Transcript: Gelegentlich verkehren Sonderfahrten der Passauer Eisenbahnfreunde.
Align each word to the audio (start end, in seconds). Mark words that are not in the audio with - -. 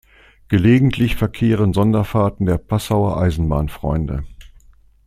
Gelegentlich 0.47 1.15
verkehren 1.15 1.73
Sonderfahrten 1.73 2.47
der 2.47 2.57
Passauer 2.57 3.17
Eisenbahnfreunde. 3.21 4.23